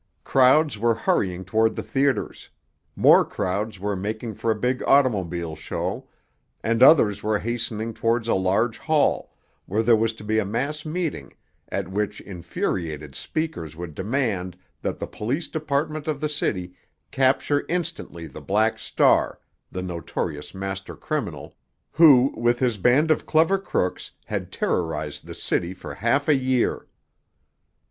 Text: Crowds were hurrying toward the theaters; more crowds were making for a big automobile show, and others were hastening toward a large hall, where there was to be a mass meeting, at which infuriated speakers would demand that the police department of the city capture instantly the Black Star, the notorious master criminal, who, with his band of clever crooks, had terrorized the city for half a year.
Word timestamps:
Crowds 0.23 0.79
were 0.79 0.95
hurrying 0.95 1.45
toward 1.45 1.75
the 1.75 1.83
theaters; 1.83 2.49
more 2.95 3.23
crowds 3.23 3.79
were 3.79 3.95
making 3.95 4.33
for 4.33 4.49
a 4.49 4.55
big 4.59 4.81
automobile 4.87 5.55
show, 5.55 6.09
and 6.63 6.81
others 6.81 7.21
were 7.21 7.37
hastening 7.37 7.93
toward 7.93 8.25
a 8.27 8.33
large 8.33 8.79
hall, 8.79 9.35
where 9.67 9.83
there 9.83 9.95
was 9.95 10.15
to 10.15 10.23
be 10.23 10.39
a 10.39 10.43
mass 10.43 10.87
meeting, 10.87 11.31
at 11.69 11.87
which 11.87 12.19
infuriated 12.21 13.13
speakers 13.13 13.75
would 13.75 13.93
demand 13.93 14.57
that 14.81 14.97
the 14.97 15.05
police 15.05 15.47
department 15.47 16.07
of 16.07 16.19
the 16.19 16.27
city 16.27 16.73
capture 17.11 17.63
instantly 17.69 18.25
the 18.25 18.41
Black 18.41 18.79
Star, 18.79 19.39
the 19.71 19.83
notorious 19.83 20.55
master 20.55 20.95
criminal, 20.95 21.55
who, 21.91 22.33
with 22.35 22.57
his 22.57 22.79
band 22.79 23.11
of 23.11 23.27
clever 23.27 23.59
crooks, 23.59 24.09
had 24.25 24.51
terrorized 24.51 25.27
the 25.27 25.35
city 25.35 25.75
for 25.75 25.93
half 25.93 26.27
a 26.27 26.33
year. 26.33 26.87